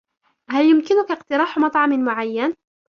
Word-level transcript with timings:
هل 0.49 0.65
يمكنك 0.65 1.11
اقتراح 1.11 1.57
مطعم 1.57 1.99
معين؟ 1.99 2.53